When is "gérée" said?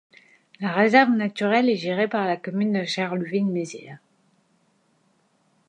1.75-2.07